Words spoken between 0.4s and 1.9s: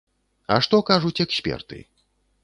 А што кажуць эксперты?